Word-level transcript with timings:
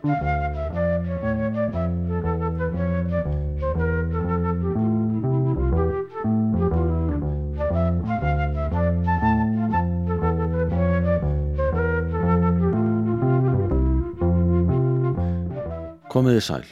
Komiði 0.00 0.12
sæl. 16.40 16.64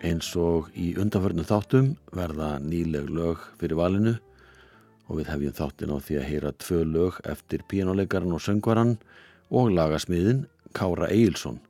Eins 0.00 0.32
og 0.40 0.72
í 0.72 0.96
undanförnu 0.96 1.44
þáttum 1.44 1.92
verða 2.16 2.56
nýleg 2.64 3.12
lög 3.12 3.36
fyrir 3.60 3.76
valinu 3.76 4.16
og 4.16 5.20
við 5.20 5.28
hefjum 5.28 5.58
þáttin 5.60 5.92
á 5.92 6.00
því 6.00 6.16
að 6.22 6.28
heyra 6.32 6.56
tvö 6.56 6.80
lög 6.88 7.20
eftir 7.28 7.68
píjánuleikaran 7.68 8.32
og 8.32 8.40
söngvaran 8.40 8.96
og 9.52 9.76
lagasmiðin 9.76 10.46
Kára 10.72 11.12
Eilsson 11.12 11.60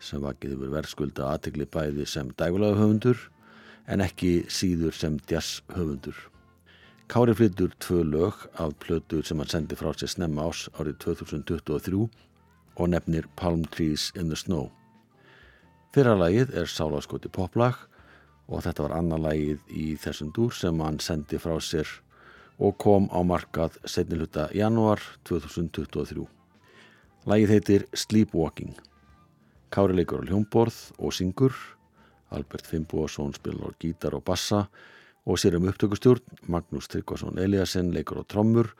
sem 0.00 0.22
vakið 0.24 0.56
yfir 0.56 0.72
verðskulda 0.74 1.28
aðtegli 1.34 1.68
bæði 1.68 2.06
sem 2.08 2.32
dægulega 2.40 2.80
höfundur 2.80 3.20
en 3.90 4.02
ekki 4.04 4.46
síður 4.48 4.96
sem 4.96 5.18
jazz 5.28 5.60
höfundur. 5.74 6.16
Kári 7.10 7.34
flyttur 7.34 7.72
tvö 7.82 8.04
lög 8.06 8.44
af 8.62 8.76
plötur 8.78 9.24
sem 9.26 9.38
hann 9.42 9.50
sendi 9.50 9.76
frá 9.76 9.90
sér 9.92 10.12
snemma 10.12 10.46
ás 10.46 10.68
árið 10.78 11.00
2023 11.04 12.04
og 12.76 12.90
nefnir 12.92 13.26
Palm 13.36 13.64
Trees 13.64 14.12
in 14.14 14.30
the 14.30 14.36
Snow. 14.38 14.70
Fyrra 15.90 16.14
lagið 16.14 16.54
er 16.54 16.70
Sálaskoti 16.70 17.28
poplag 17.28 17.74
og 18.46 18.62
þetta 18.62 18.86
var 18.86 18.94
annar 19.00 19.24
lagið 19.24 19.64
í 19.74 19.86
þessum 19.98 20.30
dúr 20.36 20.54
sem 20.54 20.78
hann 20.84 21.00
sendi 21.02 21.40
frá 21.42 21.56
sér 21.58 21.88
og 22.60 22.78
kom 22.78 23.08
á 23.10 23.18
markað 23.26 23.80
setni 23.84 24.20
hluta 24.20 24.46
janúar 24.54 25.02
2023. 25.26 26.28
Lagið 27.26 27.54
heitir 27.56 27.88
Sleepwalking. 27.90 28.76
Kári 29.70 29.94
leikur 29.94 30.22
á 30.22 30.26
hljómborð 30.26 30.78
og 30.98 31.12
syngur, 31.14 31.54
Albert 32.34 32.66
Fimboðsson 32.66 33.34
spilar 33.36 33.70
á 33.70 33.78
gítar 33.78 34.16
og 34.18 34.24
bassa. 34.26 34.64
Og 35.26 35.38
sér 35.38 35.58
um 35.58 35.68
upptökustjórn, 35.70 36.24
Magnús 36.48 36.88
Tryggvason 36.90 37.38
Eliasson 37.38 37.92
leikur 37.94 38.22
á 38.22 38.24
trommur, 38.26 38.72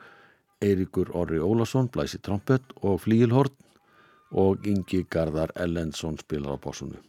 Eiríkur 0.59 1.13
Orri 1.15 1.39
Ólason 1.39 1.87
blæsi 1.87 2.19
trompet 2.19 2.75
og 2.81 2.99
flíilhorn 3.05 3.55
og 4.31 4.67
Ingi 4.67 5.05
Garðar 5.07 5.55
Ellensson 5.55 6.19
spilar 6.19 6.55
á 6.55 6.59
bósunu. 6.59 6.99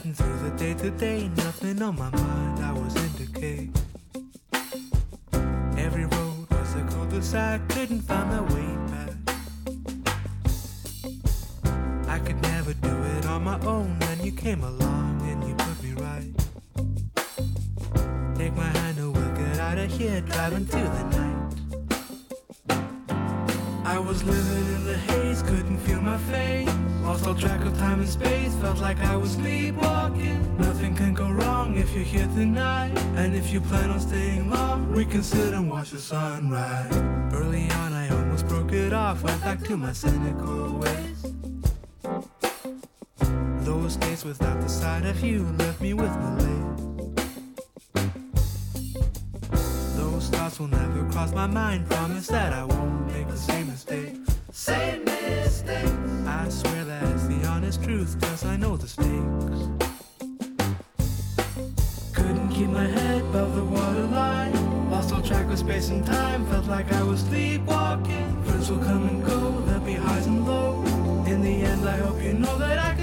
Sliding 0.00 0.14
through 0.14 0.48
the 0.48 0.56
day 0.56 0.74
to 0.74 0.90
day, 0.92 1.28
nothing 1.36 1.82
on 1.82 1.98
my 1.98 2.08
mind, 2.10 2.64
I 2.64 2.72
was 2.72 2.96
in 2.96 3.12
decay. 3.18 3.68
Every 5.76 6.06
road 6.06 6.46
was 6.50 6.74
a 6.74 6.82
cul-de-sac, 6.88 7.68
couldn't 7.68 8.00
find 8.00 8.30
my 8.30 8.40
way 8.54 8.76
back. 8.92 9.12
I 12.08 12.18
could 12.18 12.40
never 12.40 12.72
do 12.72 12.88
it 12.88 13.26
on 13.26 13.44
my 13.44 13.60
own, 13.60 13.98
then 13.98 14.24
you 14.24 14.32
came 14.32 14.64
along 14.64 15.20
and 15.22 15.44
you 15.46 15.54
put 15.54 15.82
me 15.82 15.92
right. 15.92 16.32
Take 18.36 18.56
my 18.56 18.70
hand 18.78 18.98
and 18.98 19.12
we'll 19.14 19.36
get 19.36 19.58
out 19.58 19.76
of 19.76 19.90
here, 19.90 20.22
driving 20.22 20.64
through 20.64 20.88
the 20.98 21.04
night. 21.18 21.54
I 23.84 23.98
was 23.98 24.24
living 24.24 24.76
in 24.76 24.84
the 24.84 24.96
haze, 24.96 25.42
couldn't 25.42 25.78
feel 25.78 26.00
my 26.00 26.16
face. 26.16 26.89
Lost 27.10 27.26
all 27.26 27.34
track 27.34 27.64
of 27.64 27.76
time 27.76 27.98
and 27.98 28.08
space, 28.08 28.54
felt 28.62 28.78
like 28.78 29.00
I 29.00 29.16
was 29.16 29.32
sleepwalking. 29.32 30.56
Nothing 30.58 30.94
can 30.94 31.12
go 31.12 31.28
wrong 31.28 31.76
if 31.76 31.92
you're 31.92 32.04
here 32.04 32.28
tonight. 32.36 32.96
And 33.16 33.34
if 33.34 33.52
you 33.52 33.60
plan 33.60 33.90
on 33.90 33.98
staying 33.98 34.48
long, 34.48 34.92
we 34.92 35.04
can 35.04 35.24
sit 35.24 35.52
and 35.52 35.68
watch 35.68 35.90
the 35.90 35.98
sunrise. 35.98 36.94
Early 37.34 37.68
on, 37.68 37.92
I 37.92 38.08
almost 38.10 38.46
broke 38.46 38.70
it 38.72 38.92
off, 38.92 39.24
went 39.24 39.40
back 39.40 39.60
to 39.64 39.76
my 39.76 39.92
cynical 39.92 40.78
ways. 40.78 41.20
Those 43.66 43.96
days 43.96 44.24
without 44.24 44.60
the 44.60 44.68
sight 44.68 45.04
of 45.04 45.20
you 45.20 45.42
left 45.58 45.80
me 45.80 45.94
with 45.94 46.16
malaise. 46.16 46.76
Those 49.96 50.28
thoughts 50.28 50.60
will 50.60 50.68
never 50.68 51.10
cross 51.10 51.32
my 51.32 51.48
mind. 51.48 51.90
Promise 51.90 52.28
that 52.28 52.52
I 52.52 52.62
won't 52.62 53.08
make 53.08 53.26
the 53.26 53.36
same 53.36 53.66
mistake. 53.66 54.29
Same 54.60 55.06
mistake. 55.06 55.88
I 56.26 56.46
swear 56.50 56.84
that 56.84 57.02
it's 57.14 57.26
the 57.28 57.46
honest 57.46 57.82
truth, 57.82 58.20
cause 58.20 58.44
I 58.44 58.56
know 58.56 58.76
the 58.76 58.88
stakes. 58.88 59.60
Couldn't 62.12 62.50
keep 62.50 62.68
my 62.68 62.84
head 62.84 63.22
above 63.22 63.56
the 63.56 63.64
waterline. 63.64 64.90
Lost 64.90 65.14
all 65.14 65.22
track 65.22 65.46
of 65.50 65.58
space 65.58 65.88
and 65.88 66.04
time. 66.04 66.44
Felt 66.48 66.66
like 66.66 66.92
I 66.92 67.02
was 67.02 67.20
sleepwalking. 67.20 68.44
Friends 68.44 68.70
will 68.70 68.84
come 68.84 69.08
and 69.08 69.24
go, 69.24 69.62
there'll 69.62 69.80
be 69.80 69.94
highs 69.94 70.26
and 70.26 70.46
lows. 70.46 70.86
In 71.26 71.40
the 71.40 71.62
end, 71.62 71.88
I 71.88 71.96
hope 71.96 72.22
you 72.22 72.34
know 72.34 72.58
that 72.58 72.78
I 72.78 72.99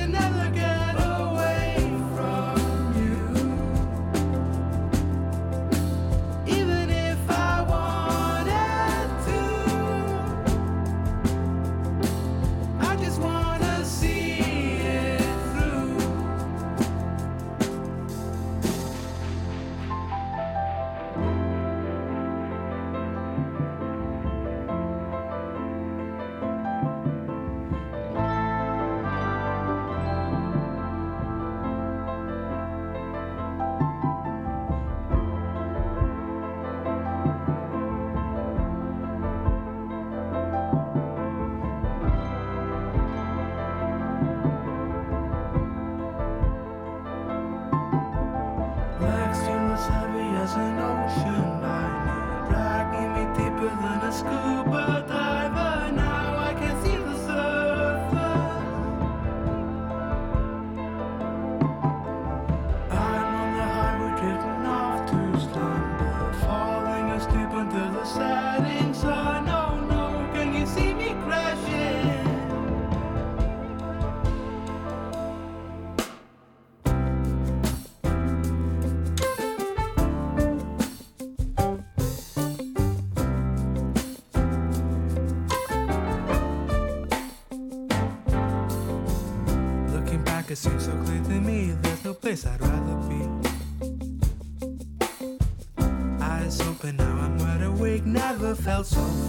miles 98.78 98.96
off. 98.96 99.27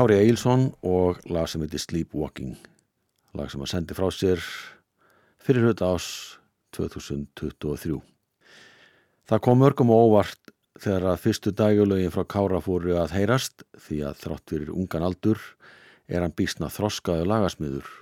Kári 0.00 0.16
Eilsson 0.16 0.62
og 0.80 1.18
lag 1.28 1.44
sem 1.50 1.60
heitir 1.60 1.82
Sleepwalking 1.82 2.54
lag 3.36 3.50
sem 3.52 3.60
að 3.60 3.68
sendi 3.68 3.92
frá 3.92 4.06
sér 4.16 4.40
fyrir 5.44 5.66
hlut 5.66 5.82
ás 5.84 6.06
2023 6.72 7.98
Það 9.28 9.42
kom 9.44 9.60
mörgum 9.60 9.92
og 9.92 10.06
óvart 10.06 10.52
þegar 10.80 11.04
að 11.10 11.20
fyrstu 11.26 11.52
dagulögin 11.52 12.14
frá 12.14 12.24
Kára 12.32 12.62
fóru 12.64 12.94
að 12.96 13.12
heyrast 13.18 13.66
því 13.76 13.98
að 14.08 14.22
þrátt 14.22 14.54
fyrir 14.54 14.70
ungan 14.72 15.04
aldur 15.10 15.42
er 16.08 16.24
hann 16.24 16.36
bísna 16.38 16.72
þroskaðu 16.72 17.28
lagasmiður 17.28 17.92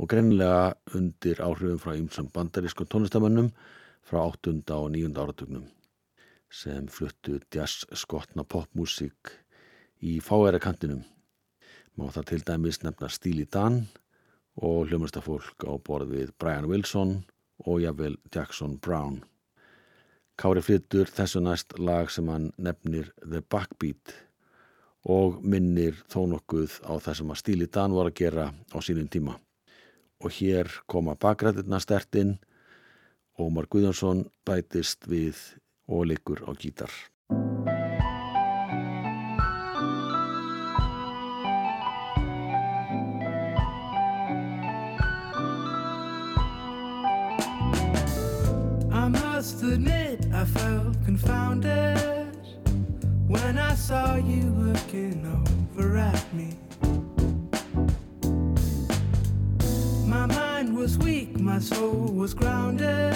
og 0.00 0.08
greinlega 0.14 0.62
undir 0.96 1.44
áhrifum 1.44 1.82
frá 1.82 1.92
ymsum 1.98 2.32
bandarískum 2.32 2.88
tónlistamönnum 2.88 3.52
frá 4.00 4.22
8. 4.22 4.56
og 4.78 4.88
9. 4.96 5.12
áratugnum 5.12 5.68
sem 6.48 6.88
fluttu 6.88 7.36
jazz 7.52 7.84
skotna 7.92 8.48
popmusík 8.48 9.36
í 10.00 10.20
fáæra 10.24 10.62
kantinum. 10.62 11.04
Má 11.98 12.12
það 12.14 12.26
til 12.30 12.44
dæmis 12.46 12.76
nefna 12.86 13.08
Stíli 13.10 13.42
Dan 13.50 13.80
og 14.62 14.86
hljómastafólk 14.86 15.64
á 15.66 15.74
borð 15.82 16.12
við 16.14 16.28
Brian 16.38 16.68
Wilson 16.70 17.24
og 17.66 17.80
jafnvel 17.82 18.14
Jackson 18.30 18.76
Brown. 18.78 19.16
Kári 20.38 20.62
flyttur 20.62 21.10
þessu 21.10 21.42
næst 21.42 21.74
lag 21.82 22.12
sem 22.14 22.30
hann 22.30 22.52
nefnir 22.54 23.10
The 23.24 23.42
Backbeat 23.42 24.14
og 25.10 25.42
minnir 25.42 25.98
þó 26.06 26.22
nokkuð 26.30 26.78
á 26.86 27.02
það 27.02 27.18
sem 27.18 27.34
að 27.34 27.40
Stíli 27.42 27.66
Dan 27.66 27.98
var 27.98 28.12
að 28.12 28.18
gera 28.22 28.46
á 28.54 28.78
sínum 28.78 29.10
tíma. 29.10 29.34
Og 30.22 30.30
hér 30.38 30.70
koma 30.86 31.18
bakrættirna 31.18 31.82
stertinn, 31.82 32.36
Ómar 33.38 33.66
Guðjónsson 33.66 34.28
bætist 34.46 35.10
við 35.10 35.34
og 35.90 36.06
leikur 36.12 36.46
á 36.46 36.54
gítar. 36.54 36.94
Admit 49.72 50.26
I 50.32 50.44
felt 50.44 51.04
confounded 51.04 52.36
when 53.26 53.58
I 53.58 53.74
saw 53.74 54.16
you 54.16 54.44
looking 54.50 55.26
over 55.26 55.96
at 55.96 56.24
me. 56.32 56.56
My 60.06 60.26
mind 60.26 60.76
was 60.76 60.96
weak, 60.98 61.38
my 61.38 61.58
soul 61.58 62.12
was 62.22 62.34
grounded. 62.34 63.14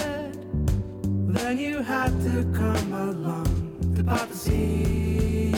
Then 1.33 1.57
you 1.57 1.79
had 1.79 2.11
to 2.21 2.43
come 2.53 2.93
along 2.93 3.93
to 3.95 4.03
part 4.03 4.29
the 4.29 4.37
sea. 4.37 5.55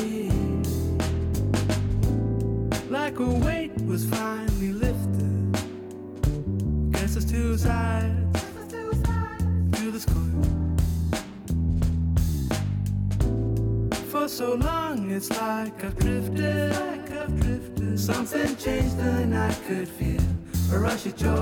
Like 2.89 3.19
a 3.19 3.30
weight 3.45 3.74
was 3.86 4.06
finally 4.06 4.71
lifted. 4.71 5.51
Guess 6.92 7.13
there's 7.13 7.25
two 7.30 7.57
sides 7.57 8.44
For 14.25 14.30
so 14.30 14.56
long, 14.56 15.12
it's 15.12 15.30
like 15.30 15.83
I've 15.83 15.95
drifted. 15.98 16.72
Like 16.72 17.12
I've 17.12 17.39
drifted. 17.42 18.00
Something 18.00 18.56
changed 18.56 18.98
and 18.98 19.38
I 19.38 19.54
could 19.68 19.88
feel 19.88 20.19
a 20.74 20.80
rush 20.80 21.06
of 21.06 21.16
joy 21.16 21.36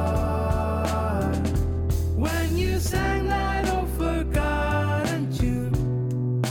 when 2.18 2.57
you 2.57 2.80
sang 2.80 3.30
that 3.30 3.69
old 3.69 3.88
forgotten 3.91 5.31
tune. 5.31 6.44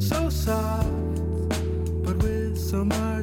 So 0.00 0.30
soft, 0.30 0.86
but 2.04 2.16
with 2.22 2.56
so 2.56 2.84
much 2.84 3.19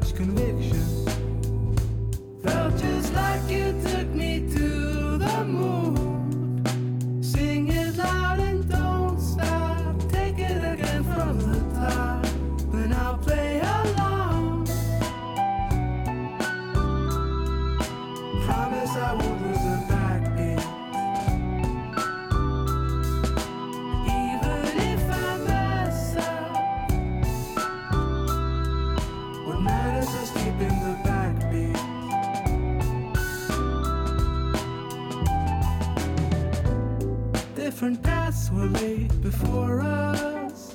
before 39.32 39.82
us, 39.82 40.74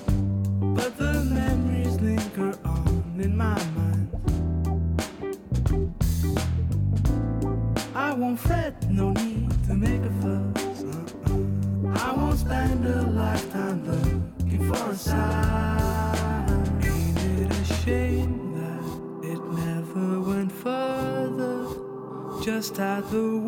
but 0.76 0.94
the 0.98 1.14
memories 1.24 1.98
linger 2.02 2.52
on 2.66 3.18
in 3.18 3.34
my 3.34 3.58
mind. 3.78 4.08
I 7.94 8.12
won't 8.12 8.38
fret, 8.38 8.74
no 8.90 9.12
need 9.12 9.50
to 9.68 9.74
make 9.74 10.02
a 10.02 10.12
fuss. 10.20 10.84
uh-uh. 10.84 12.06
I 12.06 12.12
won't 12.14 12.38
spend 12.38 12.84
a 12.86 13.00
lifetime 13.22 13.78
looking 13.90 14.62
for 14.70 14.90
a 14.90 14.96
sign. 14.96 16.50
Ain't 16.84 17.18
it 17.40 17.50
a 17.50 17.64
shame 17.82 18.34
that 18.58 18.84
it 19.32 19.42
never 19.64 20.20
went 20.20 20.52
further? 20.52 21.56
Just 22.44 22.76
had 22.76 23.08
the 23.08 23.38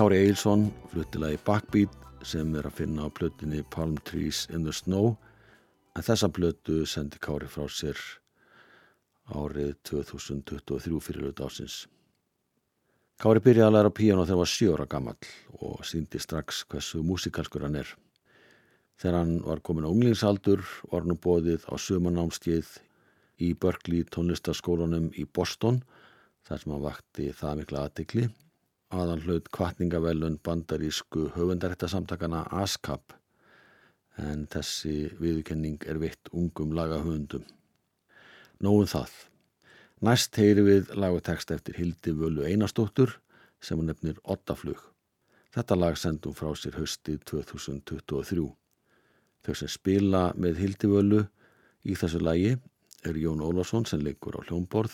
Kári 0.00 0.16
Eilsson 0.16 0.62
fluttilega 0.88 1.36
í 1.36 1.38
Backbeat 1.44 1.96
sem 2.24 2.54
er 2.56 2.64
að 2.64 2.78
finna 2.78 3.04
á 3.04 3.12
plötunni 3.12 3.58
Palm 3.68 3.98
Trees 4.08 4.46
in 4.48 4.64
the 4.64 4.72
Snow 4.72 5.10
en 5.92 6.06
þessa 6.06 6.30
plötu 6.32 6.86
sendi 6.88 7.20
Kári 7.20 7.50
frá 7.52 7.66
sér 7.68 8.00
árið 9.28 9.74
2023 9.90 11.02
fyrir 11.04 11.44
ásins. 11.44 11.84
Kári 13.20 13.44
byrjaði 13.44 13.68
að 13.68 13.76
læra 13.76 13.92
píano 14.00 14.24
þegar 14.24 14.32
hann 14.38 14.42
var 14.46 14.52
sjö 14.54 14.72
ára 14.72 14.88
gamall 14.96 15.30
og 15.68 15.84
síndi 15.84 16.24
strax 16.24 16.64
hversu 16.72 17.04
músikalskur 17.04 17.68
hann 17.68 17.76
er. 17.84 17.94
Þegar 18.96 19.20
hann 19.20 19.38
var 19.52 19.60
komin 19.60 19.84
á 19.84 19.92
unglingsaldur 19.92 20.64
var 20.88 21.04
hann 21.04 21.20
bóðið 21.20 21.68
á 21.68 21.76
sömanámskeið 21.76 22.78
í 23.36 23.52
Berkeley 23.52 24.08
tónlistaskólanum 24.08 25.12
í 25.12 25.28
Boston 25.28 25.84
þar 26.48 26.56
sem 26.62 26.72
hann 26.72 26.88
vakti 26.88 27.34
það 27.36 27.66
mikla 27.66 27.90
aðtikli 27.90 28.32
aðan 28.90 29.22
hlaut 29.24 29.48
kvartningavelun 29.54 30.40
bandarísku 30.42 31.30
höfundaréttasamtakana 31.36 32.42
ASCAP 32.62 33.14
en 34.18 34.46
þessi 34.50 35.10
viðurkenning 35.20 35.84
er 35.88 36.00
veitt 36.02 36.30
ungum 36.36 36.74
lagahöfundum. 36.76 37.44
Nóum 38.60 38.88
það. 38.90 39.12
Næst 40.04 40.36
heyri 40.40 40.64
við 40.64 40.94
lagutekst 40.96 41.52
eftir 41.54 41.78
Hildi 41.78 42.12
Völu 42.16 42.44
Einarstóttur 42.48 43.18
sem 43.60 43.78
hann 43.78 43.90
nefnir 43.92 44.18
Ottaflug. 44.24 44.80
Þetta 45.54 45.78
lag 45.78 45.96
sendum 45.98 46.34
frá 46.36 46.50
sér 46.56 46.78
hösti 46.80 47.18
2023. 47.30 48.48
Þau 49.40 49.54
sem 49.56 49.70
spila 49.70 50.30
með 50.36 50.60
Hildi 50.64 50.90
Völu 50.90 51.22
í 51.84 51.96
þessu 51.96 52.20
lagi 52.22 52.56
er 53.06 53.16
Jón 53.16 53.40
Ólásson 53.44 53.86
sem 53.88 54.02
leikur 54.04 54.36
á 54.36 54.40
hljómborð, 54.44 54.92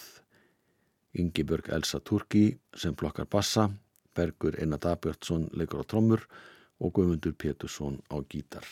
Yngibjörg 1.17 1.73
Elsa 1.73 1.99
Turki 2.05 2.59
sem 2.76 2.95
flokkar 2.95 3.26
bassa, 3.31 3.71
Bergur 4.16 4.56
Einar 4.61 4.80
Dabjörnsson 4.80 5.50
leikur 5.52 5.85
á 5.85 5.85
trommur 5.85 6.25
og 6.80 6.92
Guðmundur 6.96 7.37
Pétursson 7.37 8.00
á 8.08 8.16
gítar. 8.25 8.64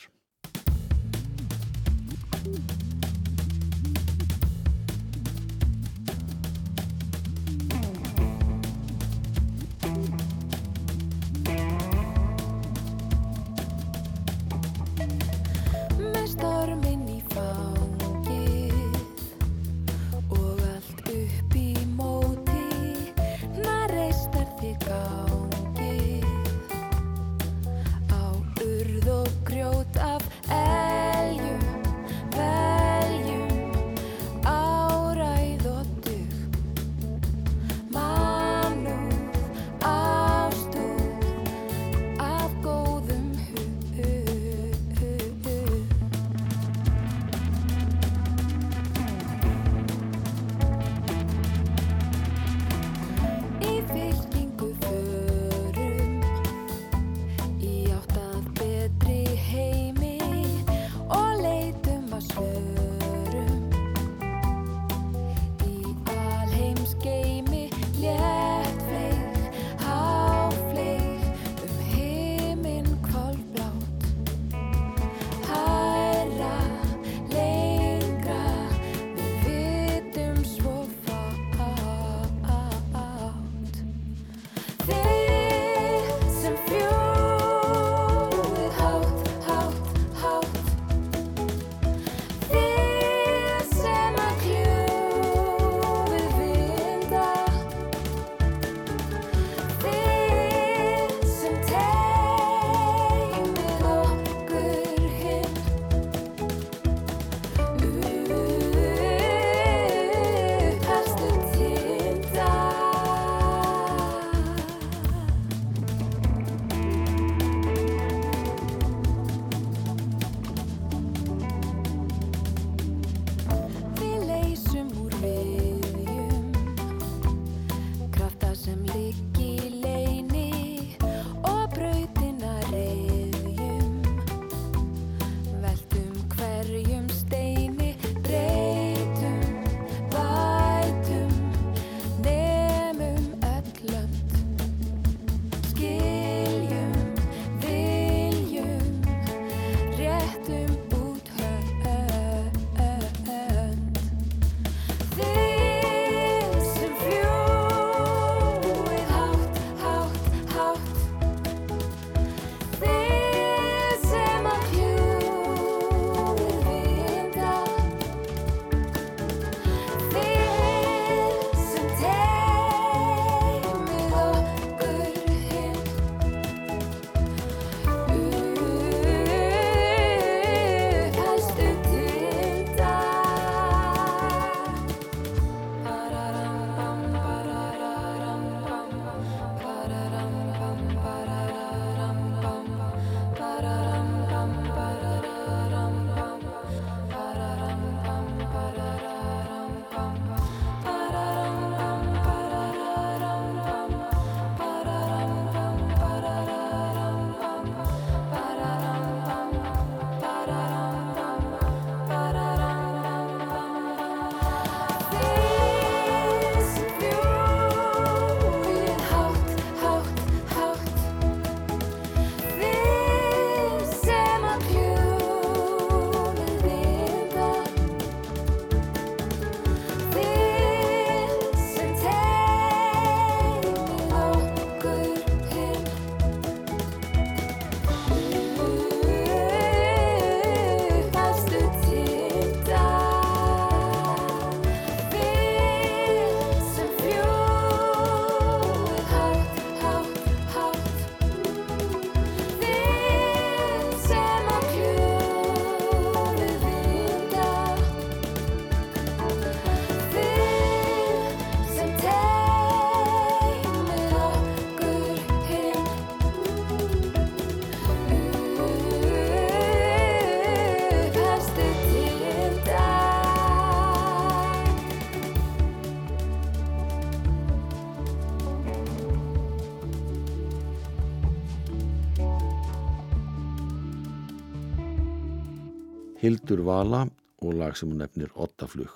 Hildur 286.25 286.63
Vala 286.65 287.03
og 287.45 287.57
lag 287.61 287.75
sem 287.77 287.91
hún 287.91 287.99
nefnir 288.01 288.31
Ottaflug. 288.41 288.93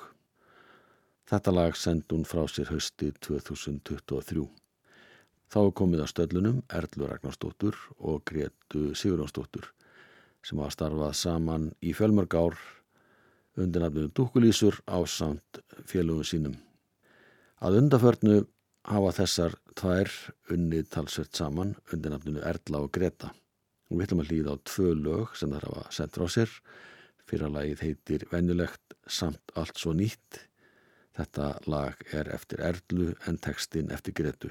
Þetta 1.29 1.53
lag 1.53 1.75
sendi 1.77 2.15
hún 2.15 2.25
frá 2.25 2.47
sér 2.49 2.71
hösti 2.73 3.11
2023. 3.21 4.47
Þá 5.53 5.59
er 5.61 5.75
komið 5.77 6.05
að 6.07 6.11
stöllunum 6.15 6.63
Erlu 6.79 7.11
Ragnarstóttur 7.11 7.77
og 7.99 8.25
Gretu 8.33 8.95
Sigurjónsdóttur 8.97 9.69
sem 10.41 10.57
hafa 10.63 10.73
starfað 10.79 11.15
saman 11.21 11.69
í 11.85 11.93
fjölmörg 11.93 12.33
ár 12.33 12.59
undir 13.61 13.85
nafnum 13.85 14.09
Dúkulísur 14.17 14.81
á 14.89 14.97
samt 15.05 15.61
félögum 15.85 16.25
sínum. 16.25 16.57
Að 17.61 17.83
undaförnu 17.83 18.41
hafa 18.89 19.17
þessar 19.21 19.61
tvær 19.77 20.15
unnið 20.49 20.95
talsvert 20.97 21.37
saman 21.37 21.77
undir 21.93 22.17
nafnunu 22.17 22.41
Erla 22.41 22.87
og 22.87 22.95
Greta. 22.97 23.35
Við 23.93 24.07
ætlum 24.07 24.25
að 24.25 24.33
hlýða 24.33 24.57
á 24.57 24.65
tvö 24.65 24.95
lög 24.97 25.37
sem 25.37 25.53
það 25.53 25.75
hafa 25.75 25.91
sendt 25.93 26.17
frá 26.17 26.33
sér. 26.33 26.63
Fyrra 27.29 27.51
lagið 27.53 27.83
heitir 27.85 28.23
Venjulegt 28.31 28.95
samt 29.05 29.53
allt 29.55 29.77
svo 29.77 29.93
nýtt. 29.93 30.47
Þetta 31.19 31.49
lag 31.69 32.01
er 32.15 32.31
eftir 32.33 32.63
Erlu 32.65 33.11
en 33.29 33.37
textin 33.43 33.91
eftir 33.93 34.17
Gretu. 34.17 34.49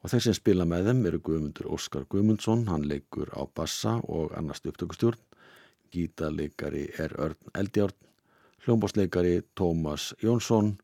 Og 0.00 0.12
þeir 0.12 0.22
sem 0.28 0.36
spila 0.38 0.66
með 0.68 0.90
þeim 0.90 1.02
eru 1.10 1.20
Guðmundur 1.26 1.70
Óskar 1.74 2.06
Guðmundsson, 2.12 2.68
hann 2.70 2.86
leikur 2.86 3.32
á 3.34 3.42
bassa 3.44 3.96
og 4.06 4.36
annars 4.38 4.62
upptökustjórn. 4.62 5.18
Gítarleikari 5.90 6.86
er 7.02 7.16
Örn 7.18 7.50
Eldjárn, 7.58 7.96
hljómbásleikari 8.62 9.40
Tómas 9.58 10.12
Jónsson 10.22 10.76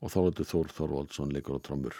og 0.00 0.14
Þorvaldur 0.14 0.48
Þór 0.48 0.72
Þorvaldsson 0.78 1.36
leikur 1.36 1.60
á 1.60 1.64
trommur. 1.68 1.94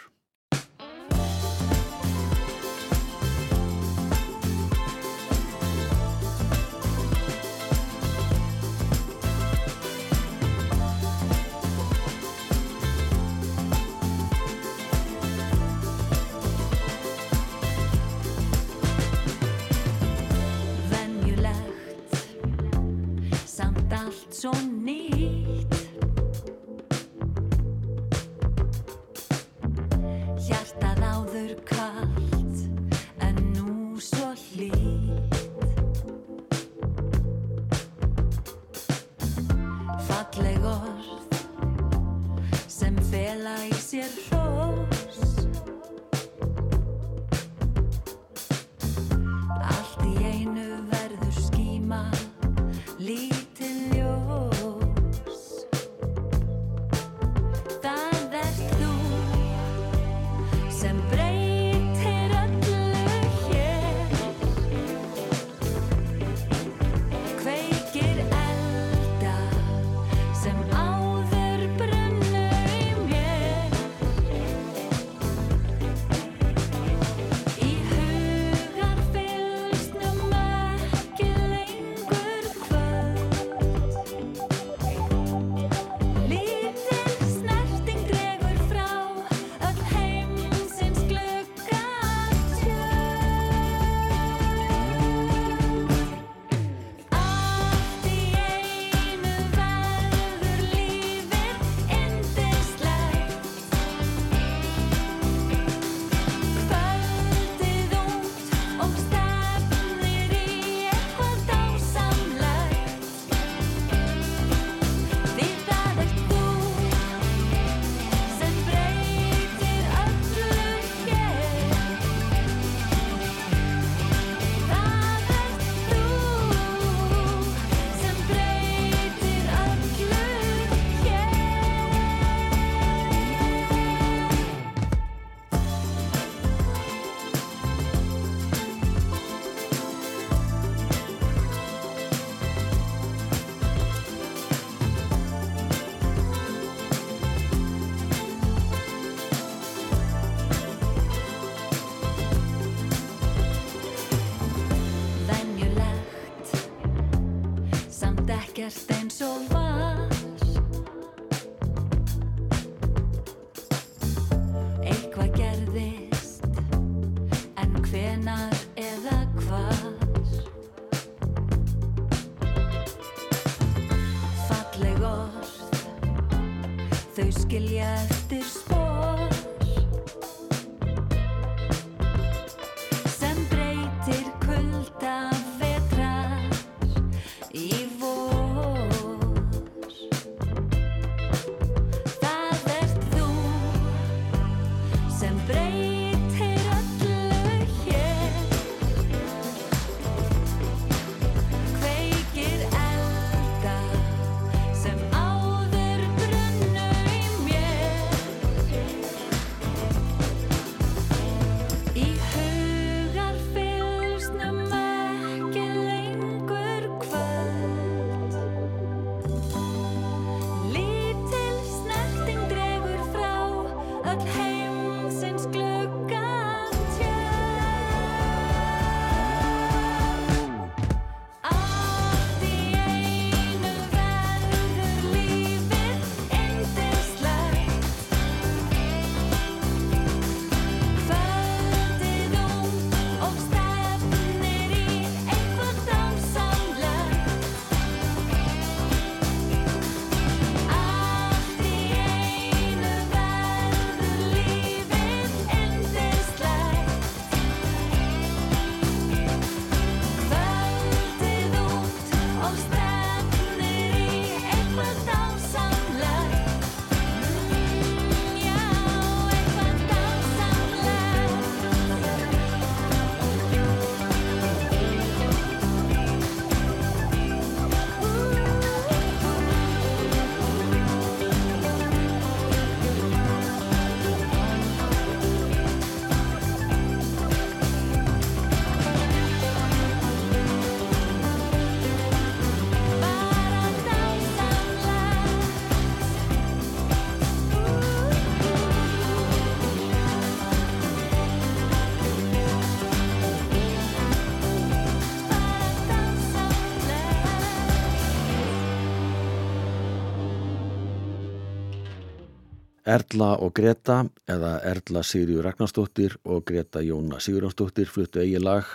Erla 312.85 313.31
og 313.41 313.55
Greta 313.57 314.03
eða 314.29 314.59
Erla 314.69 315.01
Sigriður 315.01 315.47
Ragnarstóttir 315.47 316.19
og 316.21 316.43
Greta 316.45 316.83
Jóna 316.85 317.17
Sigurjónsdóttir 317.17 317.89
fluttu 317.89 318.21
eigi 318.21 318.37
lag 318.37 318.67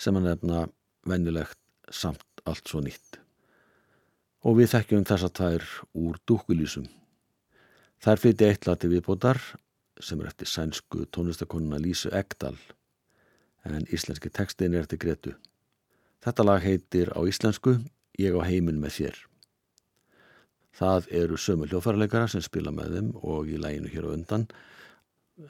sem 0.00 0.16
að 0.16 0.30
nefna 0.30 0.62
vennilegt 1.04 1.58
samt 1.92 2.24
allt 2.48 2.64
svo 2.64 2.80
nýtt. 2.80 3.20
Og 4.48 4.56
við 4.56 4.72
þekkjum 4.72 5.04
þess 5.10 5.28
að 5.28 5.34
það 5.36 5.56
er 5.58 5.68
úr 6.00 6.16
dúkulísum. 6.24 6.88
Þær 8.00 8.22
flytti 8.24 8.48
eitt 8.48 8.64
lag 8.64 8.80
til 8.80 8.94
viðbótar 8.94 9.42
sem 10.00 10.20
er 10.22 10.30
eftir 10.32 10.48
sænsku 10.48 11.04
tónlistakonuna 11.12 11.82
Lísu 11.84 12.08
Egdal 12.16 12.56
en 13.68 13.84
íslenski 13.92 14.32
tekstin 14.32 14.72
er 14.72 14.86
eftir 14.86 15.04
Gretu. 15.04 15.34
Þetta 16.24 16.48
lag 16.48 16.64
heitir 16.64 17.12
á 17.12 17.20
íslensku 17.28 17.76
Ég 18.20 18.36
á 18.36 18.40
heiminn 18.44 18.80
með 18.82 18.96
þér. 18.96 19.18
Það 20.76 21.08
eru 21.22 21.38
sömu 21.40 21.68
hljófarleikara 21.68 22.28
sem 22.30 22.42
spila 22.44 22.72
með 22.74 22.96
þeim 22.96 23.08
og 23.22 23.50
í 23.50 23.58
læginu 23.60 23.90
hér 23.90 24.06
á 24.06 24.14
undan 24.14 24.46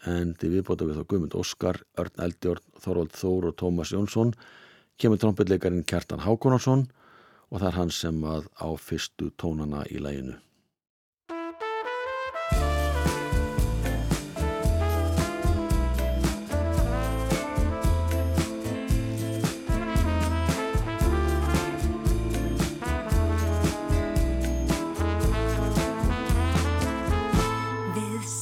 en 0.06 0.34
til 0.38 0.52
viðbóta 0.54 0.86
við 0.86 1.00
þá 1.00 1.06
Guðmund 1.10 1.36
Óskar, 1.38 1.80
Örn 1.98 2.22
Eldjórn, 2.24 2.62
Þorvald 2.80 3.16
Þór 3.18 3.48
og 3.50 3.56
Tómas 3.58 3.92
Jónsson 3.94 4.34
kemur 5.00 5.20
trombitleikarin 5.20 5.86
Kjartan 5.88 6.22
Hákonarsson 6.24 6.86
og 7.50 7.58
það 7.58 7.68
er 7.70 7.78
hann 7.80 7.92
sem 7.94 8.22
að 8.24 8.46
á 8.62 8.68
fyrstu 8.78 9.32
tónana 9.40 9.82
í 9.90 9.98
læginu. 10.02 10.36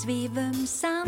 svífum 0.08 0.66
saman. 0.66 1.07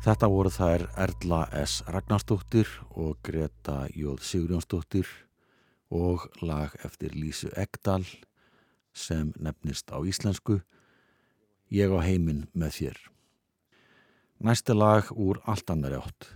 Þetta 0.00 0.30
voru 0.32 0.48
þær 0.48 0.86
Erla 0.96 1.42
S. 1.60 1.82
Ragnarstóttir 1.84 2.70
og 2.96 3.18
Greta 3.20 3.82
Jóð 3.92 4.22
Sigurjónsdóttir 4.24 5.10
og 5.92 6.24
lag 6.40 6.72
eftir 6.88 7.12
Lísu 7.12 7.50
Egdal 7.52 8.06
sem 8.96 9.34
nefnist 9.36 9.92
á 9.92 10.00
íslensku 10.00 10.62
Ég 11.68 11.92
á 11.92 12.00
heiminn 12.00 12.46
með 12.56 12.72
þér. 12.78 12.98
Næsta 14.40 14.72
lag 14.72 15.12
úr 15.12 15.42
allt 15.44 15.68
annari 15.68 16.00
átt. 16.00 16.32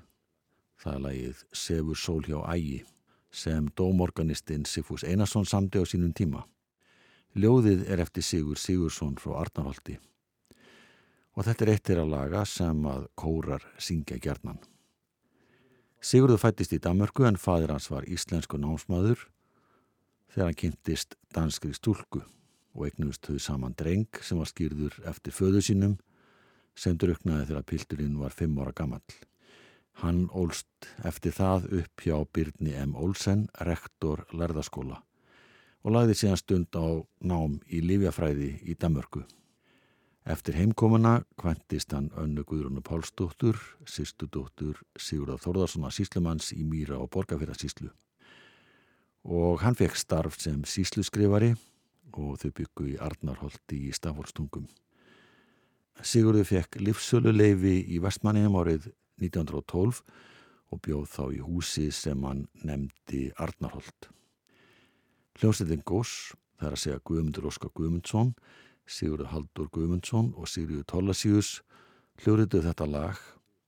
Það 0.76 0.94
er 0.98 1.04
lagið 1.08 1.44
Sefur 1.56 1.96
sól 1.96 2.22
hjá 2.28 2.44
ægi 2.52 2.82
sem 3.32 3.72
dómorganistinn 3.72 4.68
Sifus 4.68 5.08
Einarsson 5.08 5.48
samdi 5.48 5.80
á 5.80 5.88
sínum 5.88 6.12
tíma. 6.12 6.44
Ljóðið 7.32 7.88
er 7.88 8.04
eftir 8.04 8.28
Sigur 8.28 8.60
Sigursson 8.60 9.16
frá 9.16 9.40
Arnarvaldi 9.40 9.96
og 11.34 11.46
þetta 11.46 11.64
er 11.64 11.72
eittir 11.74 12.00
að 12.00 12.12
laga 12.14 12.44
sem 12.46 12.86
að 12.86 13.08
kórar 13.18 13.66
syngja 13.82 14.20
gjarnan. 14.22 14.60
Sigurður 16.04 16.42
fættist 16.42 16.74
í 16.76 16.80
Damörku 16.84 17.24
en 17.24 17.40
fadir 17.40 17.72
hans 17.72 17.88
var 17.90 18.04
íslensku 18.04 18.58
námsmaður 18.60 19.26
þegar 20.34 20.50
hann 20.50 20.58
kynntist 20.60 21.14
danskri 21.34 21.72
stúlku 21.74 22.20
og 22.74 22.88
eignust 22.88 23.24
þau 23.24 23.38
saman 23.40 23.76
dreng 23.78 24.20
sem 24.20 24.38
var 24.38 24.50
skýrður 24.50 24.98
eftir 25.08 25.34
föðu 25.34 25.62
sínum 25.64 25.94
sem 26.78 26.98
druknaði 26.98 27.48
þegar 27.50 27.68
pildurinn 27.70 28.18
var 28.18 28.34
fimm 28.34 28.58
ára 28.58 28.74
gammal. 28.76 29.02
Hann 30.02 30.26
ólst 30.34 30.88
eftir 31.06 31.34
það 31.36 31.68
upp 31.80 32.02
hjá 32.02 32.16
Byrni 32.34 32.74
M. 32.82 32.96
Olsen, 32.98 33.46
rektor 33.62 34.26
lærðaskóla 34.34 35.00
og 35.84 35.92
lagði 35.92 36.16
síðan 36.18 36.40
stund 36.40 36.76
á 36.76 37.04
nám 37.22 37.58
í 37.68 37.80
Lífjafræði 37.84 38.50
í 38.64 38.76
Damörku. 38.80 39.22
Eftir 40.24 40.56
heimkomuna 40.56 41.18
kventist 41.36 41.92
hann 41.92 42.06
önnu 42.16 42.46
Guðrúnu 42.48 42.80
Pálsdóttur, 42.80 43.58
sýstudóttur 43.84 44.78
Sigurða 44.96 45.36
Þórðarssona 45.42 45.90
síslumanns 45.92 46.48
í 46.56 46.64
Mýra 46.64 46.96
og 46.96 47.10
Borgafjörðarsíslu. 47.12 47.90
Og 49.28 49.60
hann 49.60 49.76
fekk 49.76 50.00
starf 50.00 50.40
sem 50.40 50.62
sísluskrifari 50.64 51.52
og 52.16 52.40
þau 52.40 52.50
byggu 52.56 52.88
í 52.94 52.96
Arnarholti 53.04 53.82
í 53.90 53.92
Stafórstungum. 53.92 54.64
Sigurðu 56.00 56.48
fekk 56.48 56.80
livsöluleifi 56.80 57.76
í 57.92 58.00
Vestmanniðum 58.00 58.56
árið 58.64 58.88
1912 59.20 60.00
og 60.72 60.84
bjóð 60.88 61.06
þá 61.12 61.24
í 61.36 61.44
húsi 61.44 61.90
sem 61.92 62.24
hann 62.24 62.46
nefndi 62.64 63.26
Arnarholt. 63.36 64.08
Hljómsveitin 65.36 65.84
Gós, 65.84 66.32
það 66.56 66.70
er 66.70 66.76
að 66.78 66.86
segja 66.88 67.04
Guðmundur 67.04 67.52
Óskar 67.52 67.76
Guðmundsson, 67.76 68.32
Sigurður 68.86 69.32
Haldur 69.32 69.70
Guðmundsson 69.72 70.32
og 70.36 70.48
Sigurður 70.50 70.86
Tólasíus 70.92 71.56
hljóriðu 72.22 72.62
þetta 72.68 72.88
lag 72.90 73.20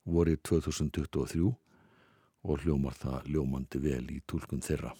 vorið 0.06 0.42
2023 0.52 1.50
og 2.46 2.62
hljómar 2.62 2.94
það 3.00 3.32
ljómandi 3.34 3.82
vel 3.82 4.04
í 4.12 4.22
tólkun 4.28 4.62
þeirra. 4.62 4.94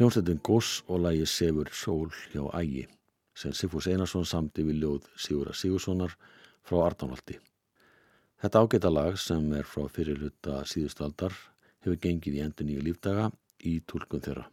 Hljómsveitin 0.00 0.38
Goss 0.40 0.82
og 0.88 1.02
lægi 1.04 1.26
Sefur 1.28 1.68
Sól 1.76 2.08
hjá 2.32 2.46
Ægi 2.56 2.86
sem 3.36 3.52
Sifus 3.52 3.84
Einarsson 3.84 4.24
samti 4.24 4.62
við 4.64 4.78
ljóð 4.80 5.08
Sigura 5.20 5.52
Sigurssonar 5.52 6.14
frá 6.64 6.78
Arnánvaldi. 6.86 7.34
Þetta 8.40 8.62
ágæta 8.64 8.88
lag 8.88 9.18
sem 9.20 9.50
er 9.52 9.68
frá 9.68 9.82
fyrirluta 9.92 10.62
síðustaldar 10.64 11.36
hefur 11.84 11.98
gengið 12.00 12.38
í 12.38 12.40
endun 12.46 12.70
nýju 12.70 12.84
lífdaga 12.86 13.26
í 13.60 13.74
tólkun 13.84 14.24
þeirra. 14.24 14.46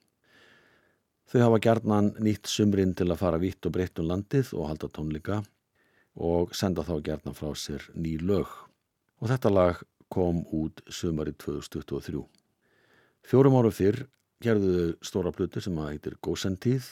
Þau 1.31 1.39
hafa 1.45 1.61
gerðnan 1.63 2.11
nýtt 2.19 2.51
sumrin 2.51 2.91
til 2.91 3.07
að 3.07 3.21
fara 3.23 3.39
vitt 3.39 3.71
og 3.71 3.77
breytt 3.79 4.03
um 4.03 4.11
landið 4.11 4.51
og 4.51 4.67
halda 4.73 4.91
tónleika 4.99 5.39
og 6.27 6.51
senda 6.51 6.83
þá 6.83 6.97
gerðnan 7.07 7.39
frá 7.39 7.55
sér 7.55 7.87
ný 7.95 8.17
lög 8.19 8.51
og 9.23 9.31
þetta 9.31 9.55
lag 9.55 9.79
kom 10.11 10.43
út 10.51 10.83
sumari 10.91 11.31
2023. 11.39 12.27
Fjórum 13.23 13.59
áru 13.63 13.71
fyrr 13.71 14.03
gerðu 14.43 14.71
þau 14.73 15.05
stóra 15.09 15.33
plötu 15.35 15.61
sem 15.63 15.77
að 15.81 15.91
heitir 15.93 16.17
Gósentíð 16.23 16.87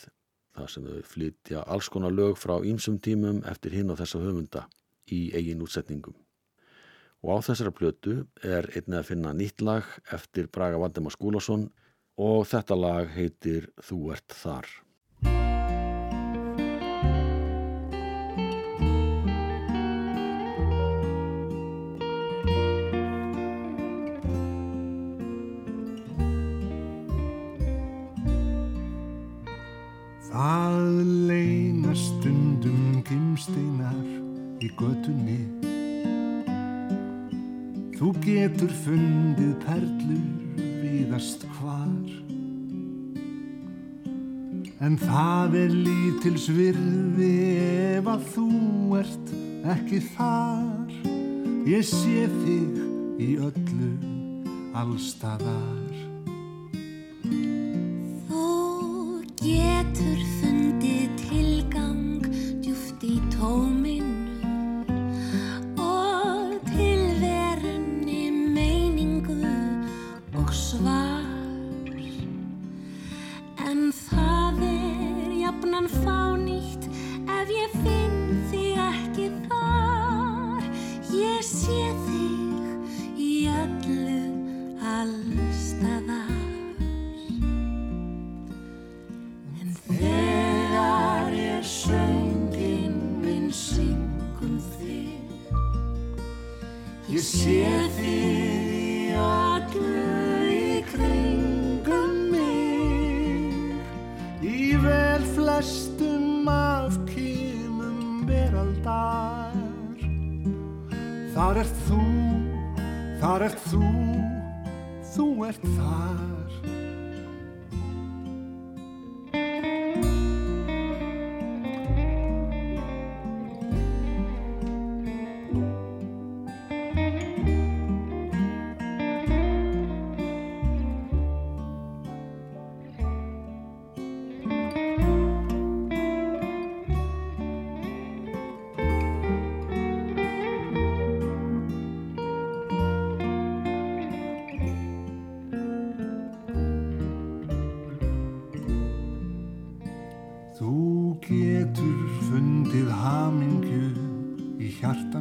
þar 0.56 0.72
sem 0.72 0.86
þau 0.88 1.02
flytja 1.12 1.64
alls 1.68 1.90
konar 1.92 2.14
lög 2.16 2.38
frá 2.40 2.58
ímsum 2.66 3.00
tímum 3.04 3.42
eftir 3.50 3.76
hinn 3.76 3.92
og 3.92 4.00
þessa 4.00 4.22
höfunda 4.24 4.66
í 5.12 5.28
eigin 5.36 5.62
útsetningum. 5.66 6.16
Og 7.26 7.42
á 7.42 7.46
þessara 7.46 7.74
plötu 7.74 8.24
er 8.44 8.70
einnig 8.74 9.00
að 9.02 9.10
finna 9.12 9.34
nýtt 9.34 9.64
lag 9.66 9.86
eftir 10.14 10.50
Braga 10.54 10.80
Valdemar 10.82 11.14
Skúlason 11.14 11.70
og 12.22 12.46
þetta 12.48 12.78
lag 12.80 13.12
heitir 13.12 13.72
Þú 13.82 14.00
ert 14.16 14.38
þar. 14.44 14.70
Götunni. 34.80 35.40
Þú 37.96 38.12
getur 38.24 38.74
fundið 38.84 39.54
perlur 39.64 40.60
viðast 40.84 41.46
hvar. 41.58 42.10
En 44.84 44.98
það 45.00 45.56
er 45.64 45.78
lítil 45.88 46.36
svirði 46.42 47.32
ef 47.96 48.12
að 48.12 48.28
þú 48.36 48.50
ert 49.00 49.34
ekki 49.76 50.04
þar. 50.14 51.00
Ég 51.66 51.88
sé 51.88 52.28
þig 52.44 52.84
í 53.24 53.32
öllu 53.42 53.94
allstaðar 54.76 55.85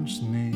hjartans 0.05 0.21
neyð 0.23 0.54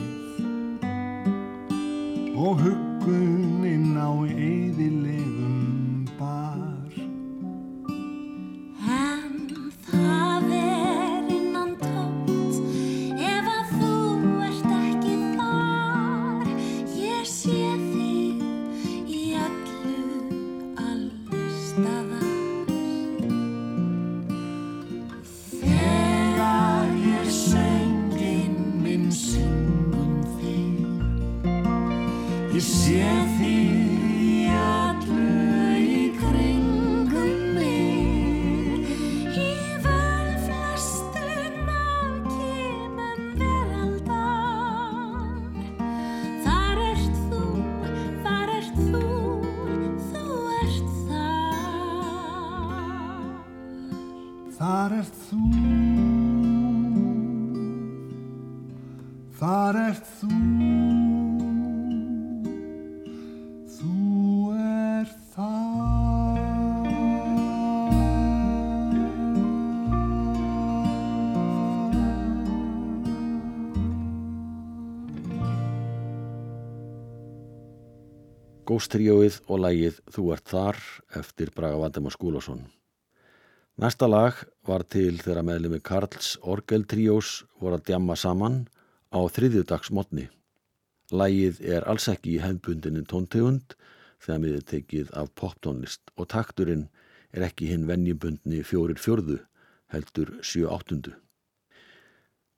Góstríóið 78.69 79.39
og 79.49 79.63
lægið 79.65 80.01
Þú 80.13 80.23
ert 80.35 80.51
þar 80.51 80.79
eftir 81.17 81.49
Braga 81.57 81.79
Valdemar 81.81 82.13
Skúlason. 82.13 82.67
Næsta 83.81 84.09
lag 84.11 84.43
var 84.69 84.83
til 84.85 85.21
þegar 85.23 85.47
meðlumi 85.47 85.79
Karls 85.81 86.35
Orgeltríós 86.43 87.47
voru 87.63 87.79
að 87.79 87.87
djamma 87.89 88.17
saman 88.19 88.59
á 89.09 89.25
þriðjudagsmotni. 89.25 90.27
Lægið 91.17 91.63
er 91.65 91.87
alls 91.89 92.11
ekki 92.13 92.35
í 92.35 92.43
hefðbundinu 92.43 93.07
tóntegund 93.09 93.73
þegar 94.21 94.43
miður 94.43 94.67
tekið 94.75 95.15
af 95.17 95.31
poptónlist 95.39 96.13
og 96.19 96.29
takturinn 96.35 96.89
er 97.33 97.47
ekki 97.49 97.71
hinn 97.71 97.87
venjubundni 97.89 98.61
fjórir 98.67 99.01
fjörðu 99.01 99.39
heldur 99.95 100.35
sjö 100.45 100.69
áttundu. 100.75 101.15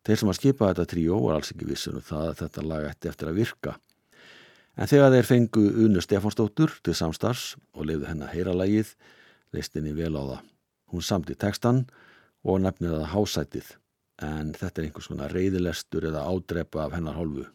Þeir 0.03 0.23
sem 0.25 0.33
að 0.33 0.41
skipa 0.41 0.73
þetta 0.73 0.91
tríó 0.91 1.21
var 1.23 1.39
alls 1.39 1.53
ekki 1.55 1.71
vissun 1.71 2.01
um 2.01 2.09
það 2.11 2.33
að 2.33 2.43
þetta 2.43 2.67
lag 2.67 2.89
ætti 2.91 3.13
eftir 3.13 3.31
að 3.31 3.41
virka 3.45 3.77
En 4.79 4.89
þegar 4.91 5.15
þeir 5.15 5.27
fengu 5.29 5.65
Unu 5.85 6.03
Stefansdóttur 6.05 6.77
til 6.85 6.95
samstars 6.95 7.55
og 7.75 7.89
leiðu 7.89 8.07
henn 8.09 8.23
að 8.25 8.35
heyra 8.37 8.55
lægið, 8.55 8.95
leist 9.55 9.75
henni 9.75 9.95
vel 9.97 10.15
á 10.15 10.23
það. 10.23 10.43
Hún 10.91 11.07
samti 11.07 11.37
textan 11.39 11.85
og 12.47 12.61
nefnir 12.63 12.95
það 12.95 13.11
hásætið, 13.15 13.73
en 14.23 14.53
þetta 14.57 14.81
er 14.81 14.87
einhvers 14.87 15.11
konar 15.11 15.35
reyðilestur 15.35 16.07
eða 16.11 16.27
ádrepa 16.31 16.85
af 16.87 16.95
hennar 16.97 17.19
hálfu. 17.19 17.47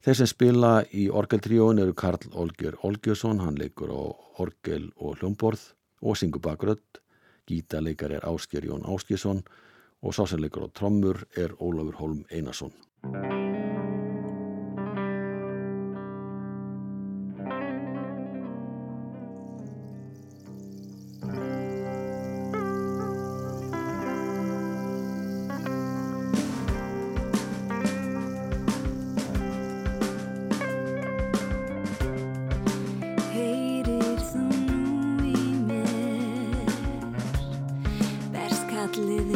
Þeir 0.00 0.16
sem 0.16 0.30
spila 0.30 0.72
í 0.96 1.10
orgeltríón 1.12 1.82
eru 1.82 1.92
Karl 1.92 2.30
Olgjör 2.32 2.78
Olgjörsson, 2.88 3.42
hann 3.44 3.58
leikur 3.60 3.92
á 3.92 4.00
orgel 4.40 4.88
og 4.96 5.20
hljómborð 5.20 5.74
og 6.00 6.16
syngur 6.16 6.40
bakrödd, 6.46 7.02
gítaleikar 7.44 8.16
er 8.16 8.24
Ásker 8.30 8.64
Jón 8.64 8.86
Áskjesson 8.88 9.44
og 10.00 10.16
sá 10.16 10.24
sem 10.24 10.40
leikur 10.40 10.64
á 10.64 10.68
trommur 10.72 11.26
er 11.36 11.52
Ólafur 11.60 12.00
Holm 12.00 12.24
Einarsson. 12.32 12.72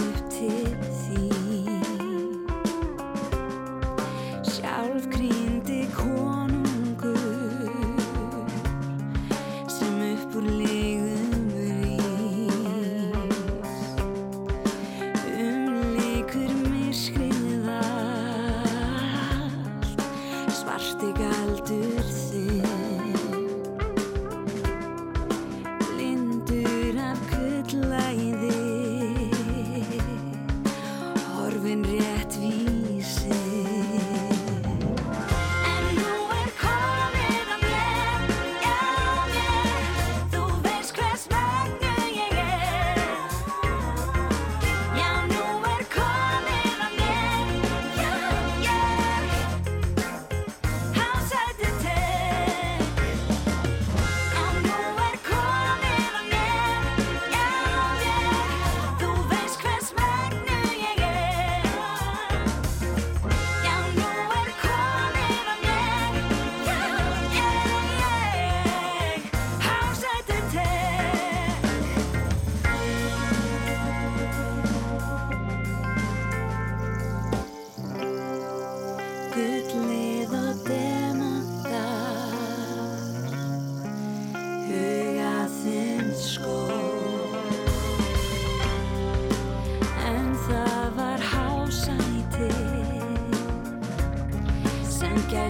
Upp 0.04 0.30
til 0.30 0.76
þín 1.00 1.53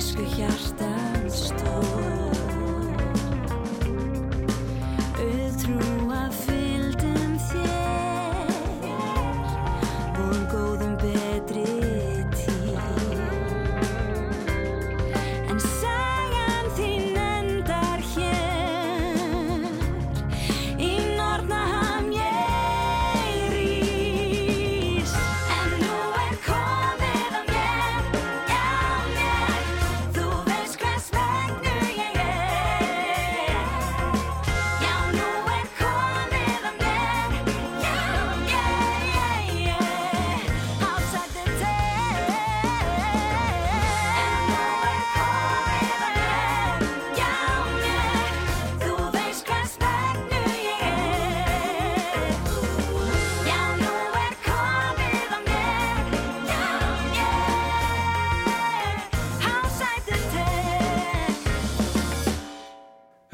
sem 0.01 0.17
gæsku 0.17 0.23
hjartan 0.37 2.14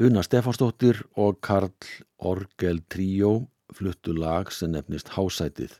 Una 0.01 0.23
Stefánsdóttir 0.25 0.97
og 1.13 1.35
Karl 1.45 1.69
Orgel 2.17 2.79
Tríó 2.89 3.43
fluttu 3.69 4.15
lag 4.17 4.49
sem 4.49 4.71
nefnist 4.73 5.11
Hásætið 5.13 5.75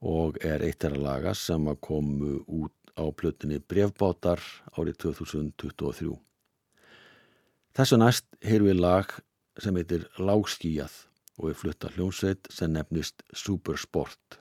og 0.00 0.38
er 0.40 0.64
eitt 0.64 0.80
þeirra 0.80 1.02
laga 1.02 1.34
sem 1.36 1.66
komu 1.84 2.38
út 2.48 2.94
á 2.96 3.04
plötunni 3.12 3.58
Brefbátar 3.60 4.40
árið 4.78 4.96
2023. 5.04 6.14
Þessu 7.76 8.00
næst 8.00 8.24
heyrum 8.40 8.70
við 8.70 8.80
lag 8.80 9.12
sem 9.60 9.76
heitir 9.76 10.08
Lágskíjað 10.16 10.96
og 11.36 11.50
er 11.50 11.60
flutta 11.60 11.92
hljómsveit 11.92 12.48
sem 12.48 12.72
nefnist 12.72 13.26
Supersport. 13.36 14.40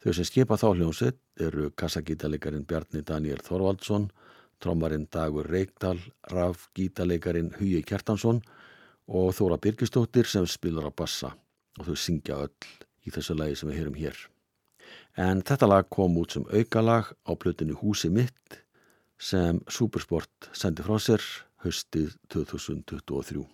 Þau 0.00 0.16
sem 0.16 0.30
skipa 0.30 0.56
þá 0.56 0.70
hljómsveit 0.70 1.20
eru 1.44 1.68
kassagítalegarin 1.76 2.64
Bjarni 2.64 3.04
Daniel 3.04 3.44
Þorvaldsson, 3.44 4.08
trommarinn 4.62 5.08
Dagur 5.10 5.48
Reykdal, 5.50 5.98
raf 6.30 6.68
gítalegarin 6.76 7.52
Hugi 7.58 7.82
Kjartansson 7.86 8.40
og 9.10 9.32
Þóra 9.36 9.58
Birgistóttir 9.62 10.28
sem 10.30 10.46
spilar 10.46 10.88
á 10.88 10.92
bassa 10.94 11.32
og 11.78 11.88
þau 11.88 11.96
syngja 11.98 12.38
öll 12.46 12.68
í 13.06 13.12
þessu 13.12 13.36
lagi 13.36 13.58
sem 13.58 13.70
við 13.70 13.80
heyrum 13.80 13.98
hér. 13.98 14.18
En 15.18 15.42
þetta 15.44 15.68
lag 15.68 15.88
kom 15.92 16.16
út 16.20 16.36
sem 16.36 16.46
aukalag 16.48 17.12
á 17.26 17.32
plötinu 17.34 17.76
Húsi 17.80 18.10
mitt 18.12 18.62
sem 19.18 19.60
Supersport 19.68 20.50
sendi 20.56 20.84
frá 20.86 20.98
sér 21.00 21.22
haustið 21.64 22.16
2023. 22.32 23.44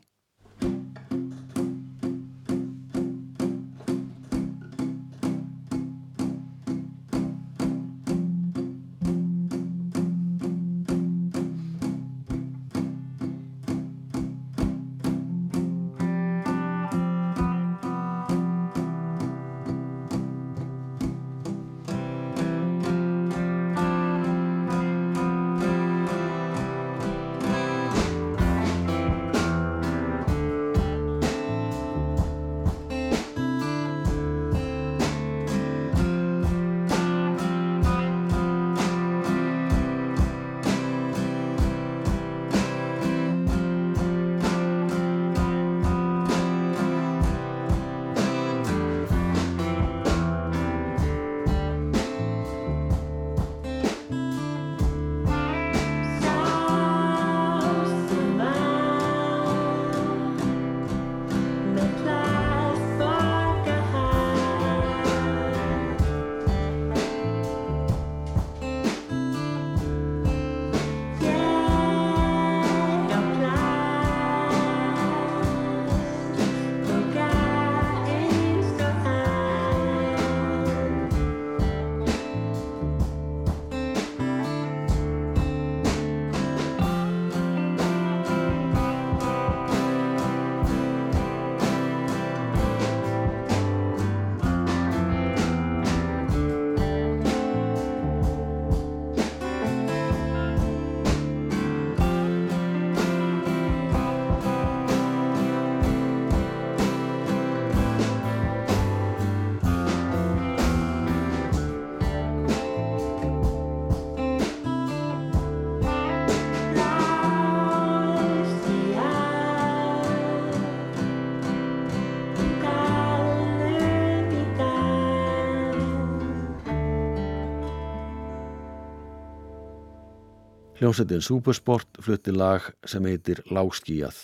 Hljómsveitin 130.79 131.23
Supersport 131.23 131.99
flutti 131.99 132.31
lag 132.31 132.63
sem 132.87 133.03
heitir 133.11 133.41
Láskíjað 133.51 134.15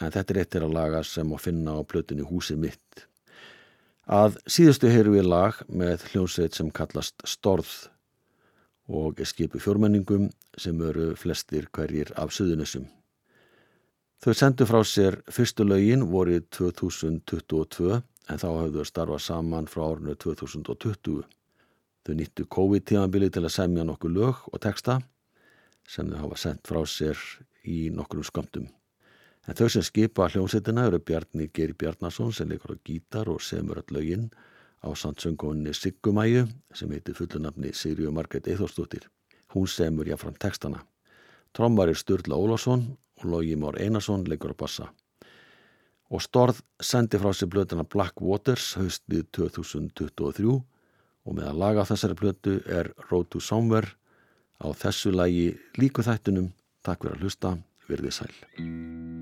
en 0.00 0.12
þetta 0.14 0.32
er 0.32 0.38
eittir 0.40 0.62
að 0.64 0.70
laga 0.72 1.02
sem 1.04 1.34
að 1.36 1.42
finna 1.44 1.74
á 1.76 1.84
plötunni 1.84 2.24
Húsi 2.24 2.54
mitt. 2.56 3.02
Að 4.08 4.38
síðustu 4.48 4.88
heyru 4.88 5.12
við 5.18 5.28
lag 5.28 5.58
með 5.68 6.06
hljómsveit 6.08 6.56
sem 6.56 6.70
kallast 6.72 7.20
Storð 7.28 7.72
og 8.88 9.20
er 9.20 9.28
skipu 9.28 9.60
fjórmenningum 9.60 10.30
sem 10.56 10.80
eru 10.80 11.10
flestir 11.12 11.68
hverjir 11.76 12.14
af 12.16 12.32
suðunessum. 12.32 12.88
Þau 14.24 14.32
sendu 14.32 14.64
frá 14.64 14.80
sér 14.88 15.20
fyrstu 15.28 15.68
lögin 15.68 16.06
vorið 16.08 16.48
2022 16.56 17.98
en 17.98 18.40
þá 18.40 18.48
hafðu 18.48 18.80
þau 18.80 18.92
starfað 18.94 19.22
saman 19.26 19.68
frá 19.68 19.84
árinu 19.90 20.16
2020. 20.16 21.20
Þau 22.00 22.16
nýttu 22.16 22.48
COVID-tíðanbili 22.48 23.28
til 23.28 23.44
að 23.44 23.56
semja 23.60 23.84
nokkuð 23.84 24.16
lög 24.16 24.48
og 24.48 24.64
texta 24.64 25.02
sem 25.88 26.10
þau 26.10 26.26
hafa 26.26 26.36
sendt 26.42 26.68
frá 26.68 26.82
sér 26.86 27.16
í 27.64 27.88
nokkrum 27.94 28.26
skömmtum. 28.26 28.68
En 29.48 29.56
þau 29.56 29.68
sem 29.72 29.84
skipa 29.86 30.28
hljómsveitina 30.28 30.84
eru 30.90 31.00
Bjarni 31.00 31.48
Geir 31.56 31.72
Bjarnason 31.78 32.34
sem 32.36 32.48
leikur 32.50 32.76
á 32.76 32.84
gítar 32.84 33.30
og 33.32 33.40
semur 33.40 33.80
all 33.80 33.94
lögin 33.96 34.28
á 34.84 34.92
sandsöngunni 34.92 35.72
Siggumæju 35.72 36.44
sem 36.76 36.92
heitir 36.92 37.16
fullunafni 37.16 37.72
Sigriu 37.72 38.12
Margreit 38.12 38.46
Eithórsdóttir. 38.46 39.08
Hún 39.54 39.66
semur 39.66 40.06
jáfram 40.06 40.36
textana. 40.36 40.84
Trommar 41.56 41.88
er 41.88 41.96
Sturla 41.96 42.36
Ólásson 42.36 42.84
og 43.16 43.24
Lógi 43.24 43.56
Már 43.56 43.80
Einarsson 43.80 44.28
leikur 44.28 44.52
á 44.52 44.56
bassa. 44.60 44.92
Og 46.10 46.20
Storð 46.22 46.60
sendi 46.80 47.16
frá 47.16 47.32
sér 47.32 47.48
blötuna 47.48 47.88
Black 47.88 48.20
Waters 48.20 48.74
haustið 48.76 49.24
2023 49.32 50.52
og 51.24 51.34
með 51.36 51.48
að 51.48 51.58
laga 51.64 51.88
þessari 51.88 52.16
blötu 52.20 52.60
er 52.68 52.92
Road 53.10 53.32
to 53.32 53.40
Somewhere 53.40 53.97
Á 54.58 54.68
þessu 54.74 55.12
lægi 55.14 55.52
líku 55.78 56.02
þættunum, 56.02 56.50
takk 56.82 57.04
fyrir 57.04 57.14
að 57.14 57.22
hlusta, 57.22 57.54
verðið 57.86 58.16
sæl. 58.18 59.17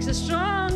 makes 0.00 0.08
us 0.08 0.24
strong. 0.24 0.69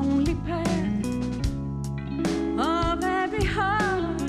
lonely 0.00 0.34
path 0.46 1.46
of 2.58 3.04
every 3.04 3.44
heart, 3.44 4.20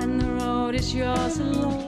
and 0.00 0.20
the 0.20 0.26
road 0.40 0.74
is 0.74 0.92
yours 0.92 1.38
alone. 1.38 1.84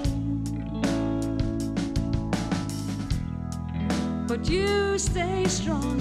But 4.28 4.48
you 4.48 4.98
stay 4.98 5.46
strong. 5.48 5.98